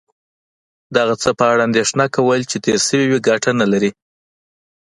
[0.93, 3.91] د هغه څه په اړه اندېښنه کول چې تیر شوي وي کټه نه لرې